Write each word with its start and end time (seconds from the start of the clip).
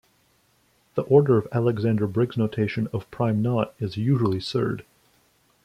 The 0.95 1.03
order 1.03 1.37
of 1.37 1.47
Alexander-Briggs 1.51 2.35
notation 2.35 2.87
of 2.91 3.11
prime 3.11 3.43
knot 3.43 3.75
is 3.77 3.97
usually 3.97 4.39
sured. 4.39 4.81